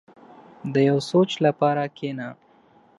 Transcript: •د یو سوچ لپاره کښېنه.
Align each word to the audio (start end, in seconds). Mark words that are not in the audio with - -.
•د 0.73 0.75
یو 0.89 0.97
سوچ 1.11 1.31
لپاره 1.45 1.83
کښېنه. 1.97 2.29